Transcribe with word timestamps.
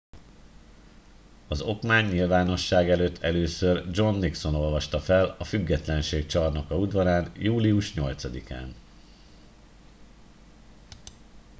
az 1.47 1.61
okmányt 1.61 2.11
nyilvánosság 2.11 2.89
előtt 2.89 3.21
először 3.23 3.85
john 3.91 4.15
nixon 4.17 4.55
olvasta 4.55 4.99
fel 4.99 5.35
a 5.39 5.43
függetlenség 5.43 6.25
csarnoka 6.25 6.77
udvarán 6.77 7.31
július 7.35 7.93
8 7.93 8.51
án 8.51 8.75